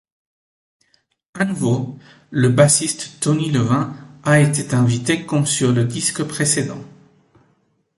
À 1.35 1.45
nouveau, 1.45 1.99
le 2.31 2.49
bassiste 2.49 3.19
Tony 3.19 3.51
Levin 3.51 3.95
a 4.23 4.39
été 4.39 4.73
invité 4.73 5.27
comme 5.27 5.45
sur 5.45 5.71
le 5.73 5.83
disque 5.85 6.23
précédent. 6.23 6.81